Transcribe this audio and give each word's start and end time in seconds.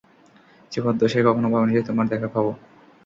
জীবদ্দশায় 0.71 1.25
কখনও 1.27 1.51
ভাবিনি 1.53 1.73
যে 1.73 1.83
তোমার 1.87 2.05
দেখা 2.07 2.27
পাবো। 2.27 2.51